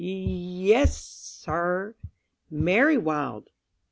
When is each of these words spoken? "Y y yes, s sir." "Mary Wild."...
"Y 0.03 0.07
y 0.07 0.31
yes, 0.63 0.89
s 0.95 1.43
sir." 1.45 1.93
"Mary 2.49 2.97
Wild."... 2.97 3.51